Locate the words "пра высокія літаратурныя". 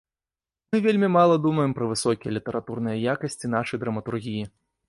1.79-2.97